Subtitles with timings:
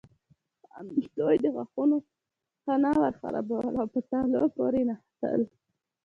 [0.75, 1.97] همدوی د غاښونو
[2.63, 5.41] خانه ورخرابول او په تالو پورې نښتل.